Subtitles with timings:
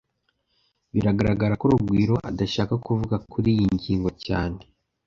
[0.93, 4.61] Biragaragara ko Rugwiro adashaka kuvuga kuriyi ngingo cyane